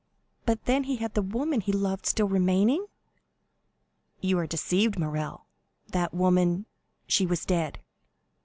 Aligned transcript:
"But 0.47 0.65
then 0.65 0.85
he 0.85 0.95
had 0.95 1.13
the 1.13 1.21
woman 1.21 1.61
he 1.61 1.71
loved 1.71 2.07
still 2.07 2.27
remaining?" 2.27 2.87
"You 4.19 4.39
are 4.39 4.47
deceived, 4.47 4.97
Morrel, 4.97 5.45
that 5.91 6.11
woman——" 6.11 6.65
"She 7.05 7.27
was 7.27 7.45
dead?" 7.45 7.77